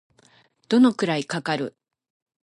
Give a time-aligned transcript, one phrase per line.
[0.67, 1.77] どのくらいかかる